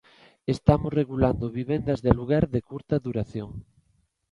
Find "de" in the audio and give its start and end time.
2.03-2.09, 2.53-2.61